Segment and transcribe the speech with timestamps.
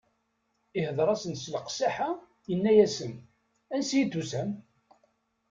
[0.79, 2.09] Ihdeṛ-asen s leqsaḥa,
[2.53, 3.13] inna-asen:
[3.73, 4.51] Ansi i d-tusam?